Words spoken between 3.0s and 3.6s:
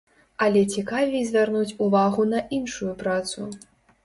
працу.